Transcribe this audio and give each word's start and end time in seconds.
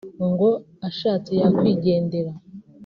ngo 0.29 0.49
ashatse 0.87 1.31
yakwigendera 1.41 2.31